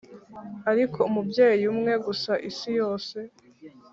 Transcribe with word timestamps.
ariko 0.71 0.97
umubyeyi 1.09 1.65
umwe 1.73 1.93
gusa 2.05 2.33
isi 2.49 2.69
yose. 2.79 3.17